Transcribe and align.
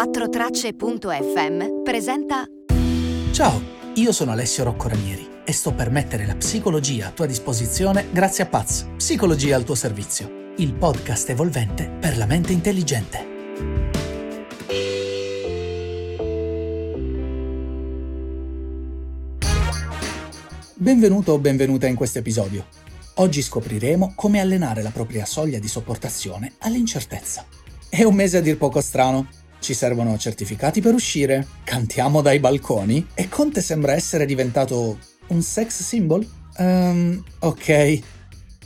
4tracce.fm 0.00 1.82
presenta 1.84 2.46
Ciao, 3.32 3.60
io 3.96 4.12
sono 4.12 4.30
Alessio 4.30 4.64
Rocco 4.64 4.88
Ranieri 4.88 5.28
e 5.44 5.52
sto 5.52 5.74
per 5.74 5.90
mettere 5.90 6.24
la 6.24 6.36
psicologia 6.36 7.08
a 7.08 7.10
tua 7.10 7.26
disposizione 7.26 8.06
grazie 8.10 8.44
a 8.44 8.46
Paz, 8.46 8.88
Psicologia 8.96 9.56
al 9.56 9.64
tuo 9.64 9.74
servizio, 9.74 10.54
il 10.56 10.72
podcast 10.72 11.28
evolvente 11.28 11.90
per 12.00 12.16
la 12.16 12.24
mente 12.24 12.54
intelligente. 12.54 13.26
Benvenuto 20.76 21.32
o 21.32 21.38
benvenuta 21.38 21.86
in 21.86 21.94
questo 21.94 22.20
episodio. 22.20 22.64
Oggi 23.16 23.42
scopriremo 23.42 24.14
come 24.16 24.40
allenare 24.40 24.80
la 24.80 24.92
propria 24.92 25.26
soglia 25.26 25.58
di 25.58 25.68
sopportazione 25.68 26.54
all'incertezza. 26.60 27.44
È 27.86 28.02
un 28.04 28.14
mese 28.14 28.38
a 28.38 28.40
dir 28.40 28.56
poco 28.56 28.80
strano. 28.80 29.26
Ci 29.60 29.74
servono 29.74 30.16
certificati 30.16 30.80
per 30.80 30.94
uscire, 30.94 31.46
cantiamo 31.64 32.22
dai 32.22 32.40
balconi 32.40 33.06
e 33.14 33.28
Conte 33.28 33.60
sembra 33.60 33.92
essere 33.92 34.24
diventato 34.24 34.98
un 35.28 35.42
sex 35.42 35.82
symbol? 35.82 36.26
Um, 36.56 37.22
ok, 37.40 38.00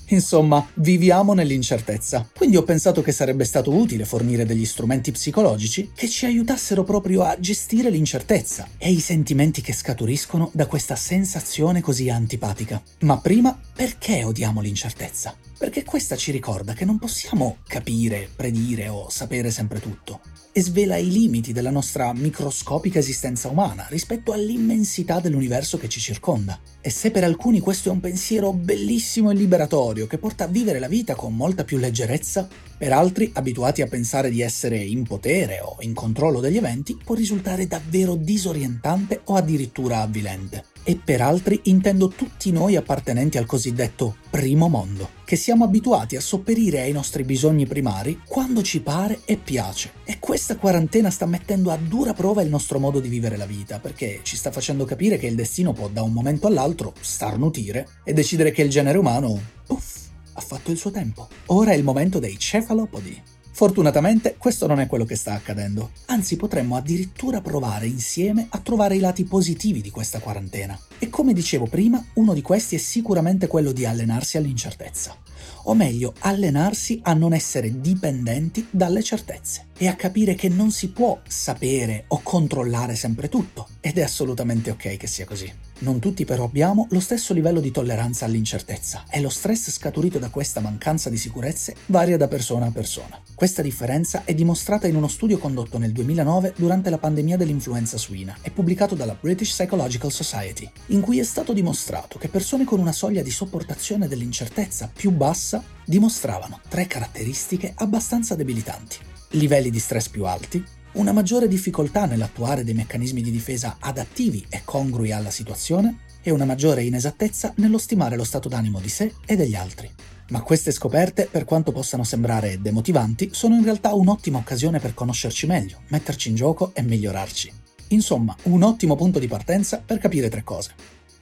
Insomma, 0.09 0.67
viviamo 0.75 1.33
nell'incertezza. 1.33 2.29
Quindi 2.35 2.57
ho 2.57 2.63
pensato 2.63 3.03
che 3.03 3.13
sarebbe 3.13 3.45
stato 3.45 3.73
utile 3.73 4.05
fornire 4.05 4.45
degli 4.45 4.65
strumenti 4.65 5.11
psicologici 5.13 5.91
che 5.95 6.09
ci 6.09 6.27
aiutassero 6.27 6.85
proprio 6.85 7.23
a 7.23 7.37
gestire 7.39 7.91
l'incertezza 7.91 8.69
e 8.77 8.91
i 8.91 9.01
sentimenti 9.01 9.61
che 9.61 9.73
scaturiscono 9.73 10.51
da 10.53 10.67
questa 10.67 10.97
sensazione 10.97 11.81
così 11.81 12.11
antipatica. 12.11 12.83
Ma 13.01 13.19
prima, 13.19 13.59
perché 13.75 14.25
odiamo 14.25 14.61
l'incertezza? 14.61 15.35
Perché 15.57 15.85
questa 15.85 16.17
ci 16.17 16.31
ricorda 16.31 16.75
che 16.75 16.85
non 16.85 16.99
possiamo 16.99 17.59
capire, 17.67 18.29
predire 18.35 18.89
o 18.89 19.09
sapere 19.09 19.51
sempre 19.51 19.81
tutto 19.81 20.21
e 20.57 20.63
svela 20.63 20.97
i 20.97 21.11
limiti 21.11 21.53
della 21.53 21.71
nostra 21.71 22.13
microscopica 22.13 23.01
esistenza 23.01 23.49
umana 23.49 23.87
rispetto 23.89 24.33
all'immensità 24.33 25.19
dell'universo 25.19 25.79
che 25.79 25.89
ci 25.89 25.99
circonda. 25.99 26.57
E 26.81 26.91
se 26.91 27.11
per 27.11 27.25
alcuni 27.25 27.59
questo 27.59 27.89
è 27.89 27.93
un 27.93 27.99
pensiero 27.99 28.53
bellissimo 28.53 29.33
e 29.33 29.35
liberatorio 29.35 29.94
che 30.03 30.19
porta 30.19 30.45
a 30.45 30.49
vivere 30.49 30.79
la 30.79 30.89
vita 30.89 31.15
con 31.15 31.35
molta 31.35 31.65
più 31.65 31.79
leggerezza, 31.79 32.49
per 32.77 32.93
altri, 32.93 33.31
abituati 33.33 33.81
a 33.81 33.87
pensare 33.87 34.31
di 34.31 34.41
essere 34.41 34.77
in 34.77 35.05
potere 35.05 35.61
o 35.63 35.77
in 35.81 35.95
controllo 35.95 36.41
degli 36.41 36.57
eventi, 36.57 36.99
può 37.03 37.15
risultare 37.15 37.67
davvero 37.67 38.17
disorientante 38.17 39.21
o 39.25 39.37
addirittura 39.37 40.01
avvilente. 40.01 40.65
E 40.83 41.01
per 41.03 41.23
altri 41.23 41.61
intendo 41.65 42.09
tutti 42.09 42.51
noi 42.53 42.77
appartenenti 42.77 43.39
al 43.39 43.47
cosiddetto 43.47 44.17
primo 44.29 44.69
mondo, 44.69 45.09
che 45.35 45.41
siamo 45.41 45.65
abituati 45.65 46.15
a 46.15 46.21
sopperire 46.21 46.83
ai 46.83 46.93
nostri 46.93 47.25
bisogni 47.25 47.67
primari 47.67 48.21
quando 48.25 48.63
ci 48.63 48.81
pare 48.81 49.23
e 49.25 49.37
piace. 49.37 49.91
E 50.05 50.21
questa 50.21 50.57
quarantena 50.57 51.11
sta 51.11 51.27
mettendo 51.27 51.73
a 51.73 51.77
dura 51.77 52.15
prova 52.15 52.41
il 52.41 52.49
nostro 52.49 52.79
modo 52.79 53.01
di 53.01 53.09
vivere 53.09 53.37
la 53.37 53.45
vita, 53.45 53.81
perché 53.81 54.21
ci 54.23 54.37
sta 54.37 54.53
facendo 54.53 54.85
capire 54.85 55.19
che 55.19 55.27
il 55.27 55.35
destino 55.35 55.73
può 55.73 55.89
da 55.89 56.03
un 56.03 56.13
momento 56.13 56.47
all'altro 56.47 56.95
starnutire 57.01 57.89
e 58.05 58.13
decidere 58.13 58.53
che 58.53 58.63
il 58.63 58.71
genere 58.71 58.97
umano, 58.97 59.37
puff, 59.67 60.07
ha 60.35 60.41
fatto 60.41 60.71
il 60.71 60.79
suo 60.79 60.93
tempo. 60.93 61.27
Ora 61.47 61.73
è 61.73 61.75
il 61.75 61.83
momento 61.83 62.21
dei 62.21 62.39
cefalopodi 62.39 63.34
Fortunatamente 63.57 64.35
questo 64.37 64.67
non 64.67 64.81
è 64.81 64.89
quello 64.89 65.05
che 65.05 65.15
sta 65.15 65.33
accadendo, 65.33 65.93
anzi 66.07 66.35
potremmo 66.35 66.75
addirittura 66.75 67.41
provare 67.41 67.87
insieme 67.87 68.49
a 68.51 68.59
trovare 68.59 68.97
i 68.97 68.99
lati 68.99 69.23
positivi 69.23 69.81
di 69.81 69.91
questa 69.91 70.19
quarantena. 70.19 70.77
E 70.99 71.09
come 71.09 71.33
dicevo 71.33 71.67
prima, 71.67 72.05
uno 72.15 72.35
di 72.35 72.43
questi 72.43 72.75
è 72.75 72.79
sicuramente 72.79 73.47
quello 73.47 73.71
di 73.71 73.87
allenarsi 73.87 74.39
all'incertezza, 74.39 75.17
o 75.63 75.75
meglio 75.75 76.15
allenarsi 76.19 76.99
a 77.05 77.15
non 77.15 77.33
essere 77.33 77.81
dipendenti 77.81 78.67
dalle 78.71 79.05
certezze 79.05 79.67
e 79.79 79.87
a 79.87 79.95
capire 79.95 80.35
che 80.35 80.49
non 80.49 80.73
si 80.73 80.89
può 80.89 81.21
sapere 81.25 82.07
o 82.09 82.23
controllare 82.25 82.97
sempre 82.97 83.29
tutto, 83.29 83.69
ed 83.87 83.99
è 83.99 84.03
assolutamente 84.03 84.71
ok 84.71 84.97
che 84.97 85.07
sia 85.07 85.27
così. 85.27 85.53
Non 85.81 85.99
tutti 85.99 86.25
però 86.25 86.45
abbiamo 86.45 86.87
lo 86.89 87.01
stesso 87.01 87.35
livello 87.35 87.61
di 87.61 87.71
tolleranza 87.71 88.25
all'incertezza 88.25 89.05
e 89.11 89.21
lo 89.21 89.29
stress 89.29 89.71
scaturito 89.71 90.19
da 90.19 90.31
questa 90.31 90.61
mancanza 90.61 91.11
di 91.11 91.19
sicurezze 91.19 91.77
varia 91.87 92.17
da 92.17 92.27
persona 92.27 92.65
a 92.65 92.71
persona. 92.71 93.21
Questa 93.35 93.61
differenza 93.61 94.23
è 94.25 94.33
dimostrata 94.33 94.87
in 94.87 94.97
uno 94.97 95.07
studio 95.07 95.37
condotto 95.37 95.77
nel 95.77 95.93
2009 95.93 96.55
durante 96.57 96.89
la 96.89 96.97
pandemia 96.97 97.37
dell'influenza 97.37 97.99
suina 97.99 98.35
e 98.41 98.51
pubblicato 98.51 98.95
dalla 98.95 99.19
British 99.21 99.51
Psychological 99.51 100.11
Society, 100.11 100.71
in 100.87 101.03
cui 101.03 101.19
è 101.19 101.25
stato 101.25 101.53
dimostrato 101.53 102.17
che 102.19 102.29
persone 102.29 102.65
con 102.65 102.81
una 102.81 102.93
soglia 102.93 103.23
di 103.23 103.31
sopportazione 103.31 104.09
dell'incertezza 104.09 104.91
più 104.91 105.11
bassa 105.11 105.63
dimostravano 105.85 106.59
tre 106.71 106.87
caratteristiche 106.87 107.75
abbastanza 107.77 108.35
debilitanti. 108.35 108.97
Livelli 109.33 109.69
di 109.69 109.79
stress 109.79 110.09
più 110.09 110.25
alti, 110.25 110.65
una 110.95 111.13
maggiore 111.13 111.49
difficoltà 111.49 112.07
nell'attuare 112.07 112.63
dei 112.63 112.75
meccanismi 112.75 113.21
di 113.21 113.31
difesa 113.31 113.77
adattivi 113.81 114.45
e 114.49 114.63
congrui 114.65 115.13
alla 115.13 115.31
situazione 115.31 115.99
e 116.23 116.31
una 116.31 116.45
maggiore 116.45 116.85
inesattezza 116.85 117.53
nello 117.57 117.79
stimare 117.79 118.17
lo 118.17 118.25
stato 118.25 118.49
d'animo 118.49 118.81
di 118.81 118.89
sé 118.89 119.13
e 119.27 119.37
degli 119.37 119.55
altri. 119.55 119.91
Ma 120.29 120.41
queste 120.43 120.71
scoperte, 120.71 121.29
per 121.31 121.45
quanto 121.45 121.73
possano 121.73 122.05
sembrare 122.05 122.61
demotivanti, 122.61 123.31
sono 123.33 123.57
in 123.57 123.65
realtà 123.65 123.93
un'ottima 123.93 124.39
occasione 124.39 124.79
per 124.79 124.95
conoscerci 124.95 125.47
meglio, 125.47 125.83
metterci 125.89 126.29
in 126.29 126.37
gioco 126.37 126.71
e 126.75 126.83
migliorarci. 126.83 127.53
Insomma, 127.89 128.35
un 128.45 128.63
ottimo 128.63 128.97
punto 128.97 129.19
di 129.19 129.27
partenza 129.27 129.83
per 129.85 129.99
capire 129.99 130.31
tre 130.31 130.43
cose. 130.43 130.73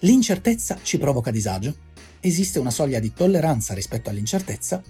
L'incertezza 0.00 0.78
ci 0.82 0.98
provoca 0.98 1.30
disagio, 1.30 1.74
esiste 2.20 2.58
una 2.58 2.70
soglia 2.70 3.00
di 3.00 3.12
tolleranza 3.12 3.74
rispetto 3.74 4.10
all'incertezza 4.10 4.82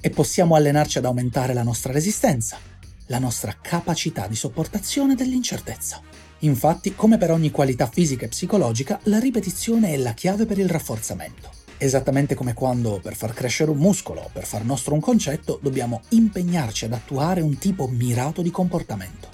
e 0.00 0.10
possiamo 0.10 0.54
allenarci 0.54 0.98
ad 0.98 1.06
aumentare 1.06 1.52
la 1.54 1.64
nostra 1.64 1.92
resistenza, 1.92 2.58
la 3.08 3.18
nostra 3.18 3.56
capacità 3.60 4.26
di 4.26 4.36
sopportazione 4.36 5.14
dell'incertezza. 5.14 6.00
Infatti, 6.40 6.94
come 6.94 7.18
per 7.18 7.30
ogni 7.30 7.50
qualità 7.50 7.86
fisica 7.86 8.24
e 8.24 8.28
psicologica, 8.28 9.00
la 9.04 9.18
ripetizione 9.18 9.92
è 9.92 9.96
la 9.96 10.14
chiave 10.14 10.46
per 10.46 10.58
il 10.58 10.68
rafforzamento. 10.68 11.50
Esattamente 11.78 12.34
come 12.34 12.54
quando 12.54 13.00
per 13.00 13.14
far 13.14 13.32
crescere 13.32 13.70
un 13.70 13.78
muscolo 13.78 14.22
o 14.22 14.30
per 14.32 14.44
far 14.44 14.64
nostro 14.64 14.94
un 14.94 15.00
concetto 15.00 15.58
dobbiamo 15.62 16.02
impegnarci 16.10 16.84
ad 16.84 16.92
attuare 16.92 17.40
un 17.40 17.56
tipo 17.58 17.86
mirato 17.86 18.42
di 18.42 18.50
comportamento. 18.50 19.28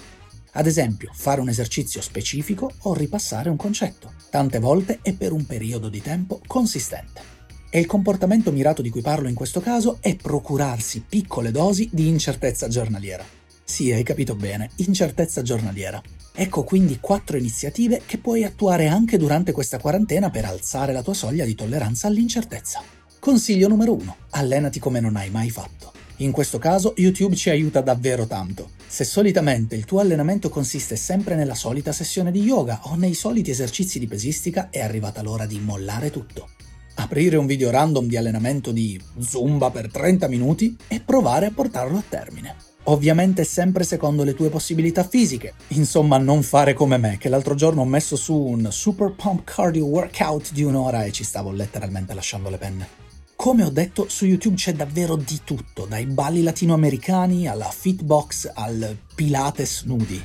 Ad 0.53 0.67
esempio, 0.67 1.11
fare 1.13 1.41
un 1.41 1.49
esercizio 1.49 2.01
specifico 2.01 2.71
o 2.83 2.93
ripassare 2.93 3.49
un 3.49 3.57
concetto, 3.57 4.13
tante 4.29 4.59
volte 4.59 4.99
e 5.01 5.13
per 5.13 5.31
un 5.31 5.45
periodo 5.45 5.89
di 5.89 6.01
tempo 6.01 6.39
consistente. 6.47 7.33
E 7.69 7.79
il 7.79 7.87
comportamento 7.87 8.51
mirato 8.51 8.81
di 8.81 8.89
cui 8.89 9.01
parlo 9.01 9.27
in 9.27 9.35
questo 9.35 9.59
caso 9.59 9.97
è 9.99 10.15
procurarsi 10.15 11.03
piccole 11.07 11.51
dosi 11.51 11.89
di 11.91 12.07
incertezza 12.07 12.69
giornaliera. 12.69 13.34
Sì, 13.67 13.91
hai 13.91 14.03
capito 14.03 14.35
bene, 14.35 14.69
incertezza 14.75 15.41
giornaliera. 15.41 15.99
Ecco 16.35 16.63
quindi 16.63 16.99
quattro 16.99 17.35
iniziative 17.35 18.03
che 18.05 18.19
puoi 18.19 18.43
attuare 18.43 18.87
anche 18.87 19.17
durante 19.17 19.51
questa 19.51 19.79
quarantena 19.79 20.29
per 20.29 20.45
alzare 20.45 20.93
la 20.93 21.01
tua 21.01 21.15
soglia 21.15 21.45
di 21.45 21.55
tolleranza 21.55 22.05
all'incertezza. 22.07 22.83
Consiglio 23.19 23.67
numero 23.67 23.93
1. 23.93 24.15
Allenati 24.29 24.79
come 24.79 24.99
non 24.99 25.15
hai 25.15 25.31
mai 25.31 25.49
fatto. 25.49 25.91
In 26.17 26.31
questo 26.31 26.59
caso 26.59 26.93
YouTube 26.95 27.35
ci 27.35 27.49
aiuta 27.49 27.81
davvero 27.81 28.27
tanto. 28.27 28.69
Se 28.87 29.03
solitamente 29.03 29.75
il 29.75 29.85
tuo 29.85 29.99
allenamento 29.99 30.49
consiste 30.49 30.95
sempre 30.95 31.35
nella 31.35 31.55
solita 31.55 31.91
sessione 31.91 32.31
di 32.31 32.43
yoga 32.43 32.81
o 32.83 32.95
nei 32.95 33.15
soliti 33.15 33.49
esercizi 33.49 33.97
di 33.97 34.07
pesistica, 34.07 34.69
è 34.69 34.79
arrivata 34.79 35.23
l'ora 35.23 35.47
di 35.47 35.59
mollare 35.59 36.11
tutto. 36.11 36.49
Aprire 36.97 37.35
un 37.35 37.47
video 37.47 37.71
random 37.71 38.07
di 38.07 38.15
allenamento 38.15 38.71
di 38.71 39.01
Zumba 39.17 39.71
per 39.71 39.89
30 39.89 40.27
minuti 40.27 40.77
e 40.87 41.01
provare 41.01 41.47
a 41.47 41.51
portarlo 41.51 41.97
a 41.97 42.03
termine. 42.07 42.74
Ovviamente 42.85 43.43
sempre 43.43 43.83
secondo 43.83 44.23
le 44.23 44.35
tue 44.35 44.49
possibilità 44.49 45.03
fisiche. 45.03 45.53
Insomma, 45.69 46.17
non 46.17 46.43
fare 46.43 46.73
come 46.73 46.97
me, 46.97 47.17
che 47.17 47.29
l'altro 47.29 47.55
giorno 47.55 47.81
ho 47.81 47.85
messo 47.85 48.15
su 48.15 48.35
un 48.35 48.67
super 48.71 49.13
pump 49.13 49.43
cardio 49.43 49.85
workout 49.85 50.51
di 50.51 50.63
un'ora 50.63 51.03
e 51.03 51.11
ci 51.11 51.23
stavo 51.23 51.51
letteralmente 51.51 52.13
lasciando 52.13 52.49
le 52.49 52.57
penne. 52.57 52.87
Come 53.35 53.63
ho 53.63 53.69
detto, 53.69 54.07
su 54.07 54.25
YouTube 54.25 54.55
c'è 54.55 54.73
davvero 54.73 55.15
di 55.15 55.41
tutto, 55.43 55.85
dai 55.85 56.05
balli 56.05 56.43
latinoamericani 56.43 57.47
alla 57.47 57.69
fitbox 57.69 58.51
al 58.53 58.97
pilates 59.15 59.83
nudi. 59.83 60.23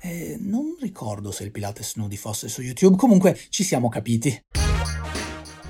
E 0.00 0.36
non 0.40 0.76
ricordo 0.80 1.32
se 1.32 1.44
il 1.44 1.50
pilates 1.50 1.96
nudi 1.96 2.16
fosse 2.16 2.48
su 2.48 2.62
YouTube, 2.62 2.96
comunque 2.96 3.38
ci 3.48 3.64
siamo 3.64 3.88
capiti. 3.88 4.44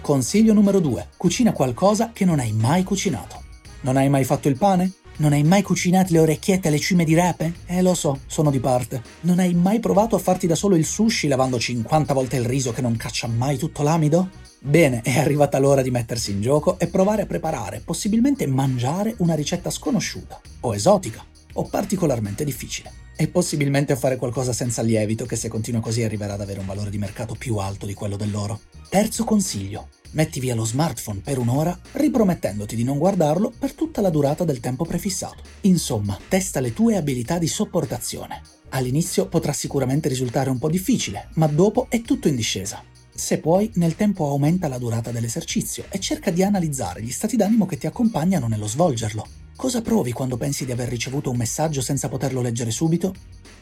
Consiglio 0.03 0.53
numero 0.53 0.81
2. 0.81 1.09
Cucina 1.17 1.53
qualcosa 1.53 2.11
che 2.13 2.27
non 2.27 2.39
hai 2.39 2.53
mai 2.53 2.83
cucinato. 2.83 3.43
Non 3.81 3.97
hai 3.97 4.11
mai 4.11 4.25
fatto 4.25 4.49
il 4.49 4.59
pane? 4.59 4.93
Non 5.17 5.33
hai 5.33 5.45
mai 5.45 5.63
cucinato 5.63 6.13
le 6.13 6.19
orecchiette 6.19 6.67
alle 6.67 6.81
cime 6.81 7.05
di 7.05 7.15
rape? 7.15 7.53
Eh 7.67 7.83
lo 7.83 7.95
so, 7.95 8.23
sono 8.27 8.51
di 8.51 8.59
parte. 8.59 9.01
Non 9.21 9.39
hai 9.39 9.55
mai 9.55 9.79
provato 9.79 10.17
a 10.17 10.19
farti 10.19 10.49
da 10.49 10.57
solo 10.57 10.75
il 10.75 10.85
sushi 10.85 11.29
lavando 11.29 11.57
50 11.57 12.13
volte 12.13 12.35
il 12.37 12.45
riso 12.45 12.73
che 12.73 12.81
non 12.81 12.97
caccia 12.97 13.29
mai 13.29 13.57
tutto 13.57 13.85
l'amido? 13.85 14.29
Bene, 14.59 15.03
è 15.03 15.17
arrivata 15.21 15.61
l'ora 15.61 15.83
di 15.83 15.93
mettersi 15.93 16.33
in 16.33 16.41
gioco 16.41 16.81
e 16.81 16.89
provare 16.89 17.23
a 17.23 17.27
preparare, 17.27 17.81
possibilmente 17.85 18.45
mangiare 18.49 19.15
una 19.19 19.35
ricetta 19.35 19.71
sconosciuta, 19.71 20.41
o 20.61 20.75
esotica, 20.75 21.25
o 21.53 21.63
particolarmente 21.63 22.45
difficile. 22.45 22.91
e 23.17 23.29
possibilmente 23.29 23.95
fare 23.97 24.17
qualcosa 24.17 24.53
senza 24.53 24.83
lievito 24.83 25.25
che 25.25 25.37
se 25.37 25.49
continua 25.49 25.81
così 25.81 26.03
arriverà 26.03 26.35
ad 26.35 26.41
avere 26.41 26.59
un 26.61 26.67
valore 26.67 26.91
di 26.91 26.99
mercato 26.99 27.35
più 27.35 27.57
alto 27.59 27.87
di 27.87 27.95
quello 27.95 28.17
dell'oro. 28.17 28.61
Terzo 28.95 29.25
consiglio. 29.25 29.89
Metti 30.13 30.39
via 30.39 30.55
lo 30.55 30.65
smartphone 30.65 31.19
per 31.19 31.39
un'ora, 31.39 31.77
ripromettendoti 31.95 32.77
di 32.77 32.85
non 32.85 32.97
guardarlo 32.97 33.53
per 33.59 33.73
tutta 33.73 34.01
la 34.01 34.09
durata 34.09 34.45
del 34.45 34.61
tempo 34.61 34.85
prefissato. 34.85 35.43
Insomma, 35.63 36.17
testa 36.29 36.61
le 36.61 36.73
tue 36.73 36.95
abilità 36.95 37.39
di 37.39 37.49
sopportazione. 37.49 38.41
All'inizio 38.69 39.27
potrà 39.27 39.53
sicuramente 39.53 40.09
risultare 40.09 40.49
un 40.49 40.61
po' 40.61 40.71
difficile, 40.71 41.27
ma 41.35 41.49
dopo 41.49 41.87
è 41.89 42.03
tutto 42.03 42.29
in 42.29 42.37
discesa. 42.37 42.85
Se 43.13 43.39
puoi, 43.39 43.69
nel 43.75 43.97
tempo 43.97 44.29
aumenta 44.29 44.69
la 44.69 44.79
durata 44.79 45.11
dell'esercizio 45.11 45.87
e 45.89 45.99
cerca 45.99 46.31
di 46.31 46.45
analizzare 46.45 47.03
gli 47.03 47.11
stati 47.11 47.35
d'animo 47.35 47.67
che 47.67 47.79
ti 47.79 47.89
accompagnano 47.89 48.47
nello 48.47 48.69
svolgerlo. 48.69 49.27
Cosa 49.57 49.83
provi 49.83 50.13
quando 50.13 50.37
pensi 50.37 50.65
di 50.65 50.71
aver 50.71 50.89
ricevuto 50.89 51.31
un 51.31 51.37
messaggio 51.37 51.81
senza 51.81 52.09
poterlo 52.09 52.41
leggere 52.41 52.71
subito? 52.71 53.13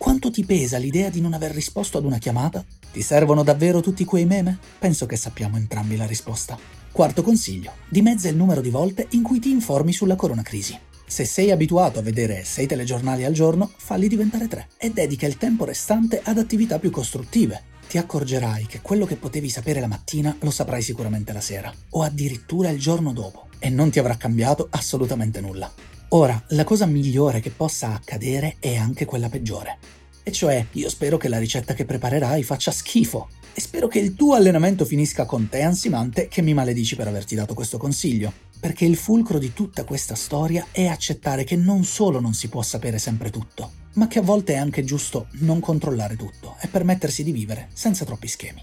Quanto 0.03 0.33
ti 0.33 0.45
pesa 0.45 0.79
l'idea 0.79 1.11
di 1.11 1.21
non 1.21 1.33
aver 1.33 1.53
risposto 1.53 1.97
ad 1.97 2.05
una 2.05 2.19
chiamata? 2.19 2.65
Ti 2.91 3.01
servono 3.03 3.45
davvero 3.45 3.81
tutti 3.81 4.05
quei 4.05 4.27
meme? 4.27 4.59
Penso 4.81 5.07
che 5.07 5.15
sappiamo 5.15 5.57
entrambi 5.57 5.95
la 5.95 6.07
risposta. 6.07 6.59
Quarto 6.91 7.23
consiglio. 7.23 7.71
Dimezza 7.89 8.29
il 8.29 8.35
numero 8.35 8.61
di 8.61 8.71
volte 8.71 9.07
in 9.11 9.23
cui 9.23 9.39
ti 9.39 9.53
informi 9.53 9.93
sulla 9.93 10.17
coronacrisi. 10.17 10.77
Se 11.07 11.25
sei 11.25 11.53
abituato 11.53 12.01
a 12.01 12.03
vedere 12.03 12.43
sei 12.43 12.67
telegiornali 12.67 13.25
al 13.25 13.33
giorno, 13.33 13.71
falli 13.77 14.09
diventare 14.09 14.49
tre 14.49 14.71
e 14.77 14.91
dedica 14.91 15.29
il 15.29 15.37
tempo 15.37 15.65
restante 15.65 16.21
ad 16.21 16.37
attività 16.37 16.81
più 16.81 16.91
costruttive. 16.91 17.63
Ti 17.89 17.97
accorgerai 17.97 18.67
che 18.67 18.81
quello 18.81 19.07
che 19.07 19.15
potevi 19.15 19.49
sapere 19.49 19.79
la 19.79 19.87
mattina 19.87 20.37
lo 20.41 20.51
saprai 20.51 20.83
sicuramente 20.83 21.33
la 21.33 21.41
sera, 21.41 21.73
o 21.91 22.03
addirittura 22.03 22.71
il 22.71 22.81
giorno 22.81 23.13
dopo, 23.13 23.47
e 23.61 23.71
non 23.71 23.91
ti 23.91 24.01
avrà 24.01 24.17
cambiato 24.17 24.67
assolutamente 24.69 25.41
nulla. 25.41 25.73
Ora, 26.15 26.43
la 26.49 26.65
cosa 26.65 26.85
migliore 26.85 27.41
che 27.41 27.49
possa 27.49 27.95
accadere 27.95 28.57
è 28.59 28.77
anche 28.77 29.07
quella 29.07 29.31
peggiore. 29.31 29.79
E 30.23 30.31
cioè, 30.31 30.67
io 30.73 30.91
spero 30.91 31.17
che 31.17 31.29
la 31.29 31.39
ricetta 31.39 31.73
che 31.73 31.87
preparerai 31.87 32.43
faccia 32.43 32.71
schifo. 32.71 33.31
E 33.55 33.61
spero 33.63 33.89
che 33.89 33.99
il 33.99 34.15
tuo 34.15 34.35
allenamento 34.35 34.85
finisca 34.85 35.25
con 35.25 35.49
te 35.49 35.63
ansimante 35.63 36.29
che 36.29 36.43
mi 36.43 36.53
maledici 36.53 36.97
per 36.97 37.09
averti 37.09 37.35
dato 37.35 37.55
questo 37.55 37.79
consiglio 37.79 38.51
perché 38.61 38.85
il 38.85 38.97
fulcro 38.97 39.39
di 39.39 39.55
tutta 39.55 39.85
questa 39.85 40.15
storia 40.15 40.67
è 40.71 40.87
accettare 40.87 41.45
che 41.45 41.57
non 41.57 41.83
solo 41.83 42.21
non 42.21 42.35
si 42.35 42.49
può 42.49 42.63
sapere 42.63 42.99
sempre 42.99 43.31
tutto, 43.31 43.73
ma 43.95 44.07
che 44.07 44.21
a 44.21 44.23
volte 44.23 44.53
è 44.53 44.57
anche 44.57 44.85
giusto 44.85 45.27
non 45.41 45.61
controllare 45.61 46.15
tutto 46.15 46.57
e 46.61 46.69
permettersi 46.69 47.25
di 47.25 47.33
vivere 47.33 47.71
senza 47.73 48.05
troppi 48.05 48.29
schemi. 48.29 48.63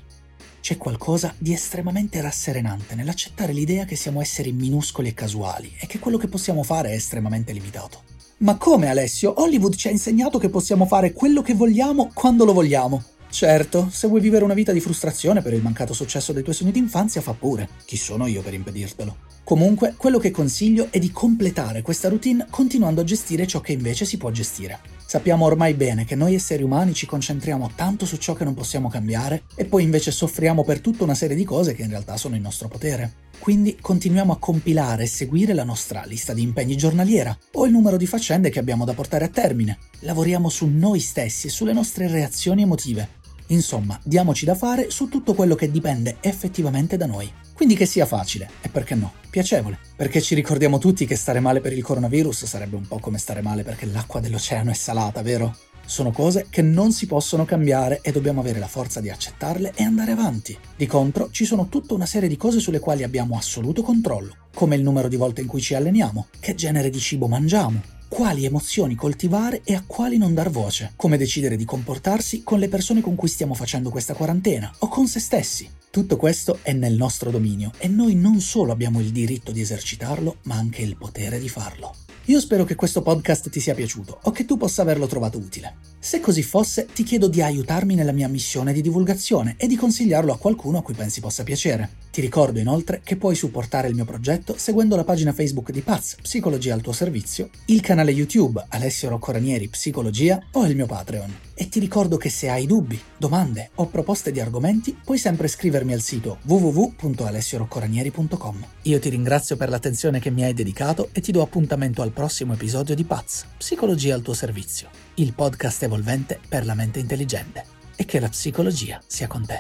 C'è 0.61 0.77
qualcosa 0.77 1.33
di 1.37 1.53
estremamente 1.53 2.21
rasserenante 2.21 2.95
nell'accettare 2.95 3.53
l'idea 3.53 3.85
che 3.85 3.95
siamo 3.95 4.21
esseri 4.21 4.51
minuscoli 4.51 5.09
e 5.09 5.13
casuali 5.13 5.73
e 5.79 5.87
che 5.87 5.99
quello 5.99 6.17
che 6.17 6.27
possiamo 6.27 6.63
fare 6.63 6.89
è 6.89 6.95
estremamente 6.95 7.53
limitato. 7.53 8.03
Ma 8.39 8.55
come 8.57 8.87
Alessio? 8.87 9.41
Hollywood 9.41 9.75
ci 9.75 9.87
ha 9.87 9.91
insegnato 9.91 10.37
che 10.37 10.49
possiamo 10.49 10.85
fare 10.85 11.11
quello 11.11 11.41
che 11.41 11.53
vogliamo 11.53 12.11
quando 12.13 12.45
lo 12.45 12.53
vogliamo. 12.53 13.03
Certo, 13.29 13.89
se 13.91 14.07
vuoi 14.07 14.21
vivere 14.21 14.43
una 14.43 14.53
vita 14.53 14.71
di 14.71 14.79
frustrazione 14.79 15.41
per 15.41 15.53
il 15.53 15.61
mancato 15.61 15.93
successo 15.93 16.33
dei 16.33 16.43
tuoi 16.43 16.55
sogni 16.55 16.71
d'infanzia, 16.71 17.21
fa 17.21 17.33
pure. 17.33 17.69
Chi 17.85 17.95
sono 17.95 18.27
io 18.27 18.41
per 18.41 18.53
impedirtelo? 18.53 19.15
Comunque, 19.43 19.93
quello 19.97 20.19
che 20.19 20.31
consiglio 20.31 20.87
è 20.89 20.99
di 20.99 21.11
completare 21.11 21.81
questa 21.81 22.09
routine 22.09 22.47
continuando 22.49 23.01
a 23.01 23.03
gestire 23.03 23.47
ciò 23.47 23.61
che 23.61 23.73
invece 23.73 24.05
si 24.05 24.17
può 24.17 24.31
gestire. 24.31 24.98
Sappiamo 25.09 25.45
ormai 25.45 25.73
bene 25.73 26.05
che 26.05 26.13
noi 26.13 26.35
esseri 26.35 26.61
umani 26.61 26.93
ci 26.93 27.07
concentriamo 27.07 27.71
tanto 27.73 28.05
su 28.05 28.17
ciò 28.17 28.35
che 28.35 28.43
non 28.43 28.53
possiamo 28.53 28.89
cambiare 28.89 29.45
e 29.55 29.65
poi 29.65 29.81
invece 29.81 30.11
soffriamo 30.11 30.63
per 30.63 30.81
tutta 30.81 31.03
una 31.03 31.15
serie 31.15 31.35
di 31.35 31.43
cose 31.43 31.73
che 31.73 31.81
in 31.81 31.89
realtà 31.89 32.15
sono 32.15 32.35
in 32.35 32.43
nostro 32.43 32.67
potere. 32.67 33.13
Quindi 33.39 33.75
continuiamo 33.81 34.33
a 34.33 34.37
compilare 34.37 35.05
e 35.05 35.07
seguire 35.07 35.55
la 35.55 35.63
nostra 35.63 36.03
lista 36.05 36.35
di 36.35 36.43
impegni 36.43 36.77
giornaliera 36.77 37.35
o 37.53 37.65
il 37.65 37.71
numero 37.71 37.97
di 37.97 38.05
faccende 38.05 38.51
che 38.51 38.59
abbiamo 38.59 38.85
da 38.85 38.93
portare 38.93 39.25
a 39.25 39.29
termine. 39.29 39.79
Lavoriamo 40.01 40.47
su 40.47 40.67
noi 40.67 40.99
stessi 40.99 41.47
e 41.47 41.49
sulle 41.49 41.73
nostre 41.73 42.07
reazioni 42.07 42.61
emotive. 42.61 43.17
Insomma, 43.51 43.99
diamoci 44.03 44.45
da 44.45 44.55
fare 44.55 44.89
su 44.91 45.07
tutto 45.07 45.33
quello 45.33 45.55
che 45.55 45.71
dipende 45.71 46.17
effettivamente 46.21 46.97
da 46.97 47.05
noi. 47.05 47.31
Quindi 47.53 47.75
che 47.75 47.85
sia 47.85 48.05
facile 48.05 48.49
e 48.61 48.69
perché 48.69 48.95
no, 48.95 49.13
piacevole. 49.29 49.79
Perché 49.95 50.21
ci 50.21 50.35
ricordiamo 50.35 50.77
tutti 50.77 51.05
che 51.05 51.15
stare 51.15 51.39
male 51.39 51.59
per 51.59 51.73
il 51.73 51.83
coronavirus 51.83 52.45
sarebbe 52.45 52.75
un 52.75 52.87
po' 52.87 52.99
come 52.99 53.17
stare 53.17 53.41
male 53.41 53.63
perché 53.63 53.85
l'acqua 53.85 54.19
dell'oceano 54.19 54.69
è 54.69 54.73
salata, 54.73 55.21
vero? 55.21 55.55
Sono 55.85 56.11
cose 56.11 56.45
che 56.49 56.61
non 56.61 56.91
si 56.91 57.07
possono 57.07 57.45
cambiare 57.45 57.99
e 58.03 58.11
dobbiamo 58.11 58.41
avere 58.41 58.59
la 58.59 58.67
forza 58.67 59.01
di 59.01 59.09
accettarle 59.09 59.73
e 59.75 59.83
andare 59.83 60.11
avanti. 60.11 60.55
Di 60.75 60.85
contro, 60.85 61.29
ci 61.31 61.45
sono 61.45 61.67
tutta 61.67 61.95
una 61.95 62.05
serie 62.05 62.29
di 62.29 62.37
cose 62.37 62.59
sulle 62.59 62.79
quali 62.79 63.01
abbiamo 63.01 63.35
assoluto 63.35 63.81
controllo, 63.81 64.35
come 64.53 64.75
il 64.75 64.83
numero 64.83 65.07
di 65.07 65.15
volte 65.15 65.41
in 65.41 65.47
cui 65.47 65.61
ci 65.61 65.73
alleniamo, 65.73 66.27
che 66.39 66.53
genere 66.53 66.91
di 66.91 66.99
cibo 66.99 67.27
mangiamo, 67.27 67.81
quali 68.09 68.43
emozioni 68.43 68.95
coltivare 68.95 69.61
e 69.63 69.75
a 69.75 69.83
quali 69.85 70.17
non 70.17 70.33
dar 70.33 70.49
voce, 70.49 70.91
come 70.97 71.15
decidere 71.15 71.55
di 71.55 71.63
comportarsi 71.63 72.43
con 72.43 72.59
le 72.59 72.67
persone 72.67 72.99
con 72.99 73.15
cui 73.15 73.29
stiamo 73.29 73.53
facendo 73.53 73.89
questa 73.89 74.15
quarantena 74.15 74.69
o 74.79 74.89
con 74.89 75.07
se 75.07 75.21
stessi. 75.21 75.69
Tutto 75.89 76.17
questo 76.17 76.59
è 76.61 76.73
nel 76.73 76.95
nostro 76.95 77.31
dominio 77.31 77.71
e 77.77 77.87
noi 77.87 78.15
non 78.15 78.41
solo 78.41 78.71
abbiamo 78.71 78.99
il 78.99 79.11
diritto 79.11 79.51
di 79.51 79.61
esercitarlo, 79.61 80.37
ma 80.43 80.55
anche 80.55 80.81
il 80.81 80.97
potere 80.97 81.39
di 81.39 81.47
farlo. 81.47 82.08
Io 82.29 82.39
spero 82.39 82.63
che 82.63 82.75
questo 82.75 83.01
podcast 83.01 83.49
ti 83.49 83.59
sia 83.59 83.73
piaciuto 83.73 84.19
o 84.21 84.29
che 84.29 84.45
tu 84.45 84.55
possa 84.55 84.83
averlo 84.83 85.07
trovato 85.07 85.39
utile. 85.39 85.77
Se 85.97 86.19
così 86.19 86.43
fosse, 86.43 86.85
ti 86.85 87.01
chiedo 87.01 87.27
di 87.27 87.41
aiutarmi 87.41 87.95
nella 87.95 88.11
mia 88.11 88.27
missione 88.27 88.71
di 88.71 88.81
divulgazione 88.81 89.55
e 89.57 89.65
di 89.65 89.75
consigliarlo 89.75 90.31
a 90.31 90.37
qualcuno 90.37 90.77
a 90.77 90.83
cui 90.83 90.93
pensi 90.93 91.21
possa 91.21 91.41
piacere. 91.41 91.89
Ti 92.11 92.21
ricordo 92.21 92.59
inoltre 92.59 93.01
che 93.03 93.17
puoi 93.17 93.33
supportare 93.33 93.87
il 93.87 93.95
mio 93.95 94.05
progetto 94.05 94.53
seguendo 94.59 94.95
la 94.95 95.03
pagina 95.03 95.33
Facebook 95.33 95.71
di 95.71 95.81
Paz, 95.81 96.17
Psicologia 96.21 96.75
al 96.75 96.81
tuo 96.81 96.93
servizio, 96.93 97.49
il 97.65 97.81
canale 97.81 98.11
YouTube 98.11 98.63
Alessio 98.69 99.09
Roccoranieri 99.09 99.67
Psicologia 99.67 100.39
o 100.51 100.67
il 100.67 100.75
mio 100.75 100.85
Patreon. 100.85 101.48
E 101.61 101.67
ti 101.67 101.81
ricordo 101.81 102.15
che 102.15 102.29
se 102.29 102.47
hai 102.47 102.65
dubbi, 102.65 102.97
domande 103.17 103.71
o 103.75 103.87
proposte 103.87 104.31
di 104.31 104.39
argomenti, 104.39 104.97
puoi 105.03 105.17
sempre 105.17 105.49
scrivermi 105.49 105.91
al 105.91 105.99
sito 105.99 106.37
www.alessioroccoranieri.com. 106.43 108.65
Io 108.83 108.97
ti 108.97 109.09
ringrazio 109.09 109.57
per 109.57 109.67
l'attenzione 109.67 110.21
che 110.21 110.31
mi 110.31 110.45
hai 110.45 110.53
dedicato 110.53 111.09
e 111.11 111.19
ti 111.19 111.33
do 111.33 111.41
appuntamento 111.41 112.01
al 112.01 112.11
prossimo 112.11 112.53
episodio 112.53 112.95
di 112.95 113.03
Paz, 113.03 113.45
Psicologia 113.57 114.15
al 114.15 114.21
tuo 114.21 114.33
servizio, 114.33 114.87
il 115.15 115.33
podcast 115.33 115.83
evolvente 115.83 116.39
per 116.47 116.65
la 116.65 116.75
mente 116.75 116.99
intelligente. 116.99 117.65
E 117.93 118.05
che 118.05 118.21
la 118.21 118.29
psicologia 118.29 119.01
sia 119.05 119.27
con 119.27 119.45
te. 119.45 119.59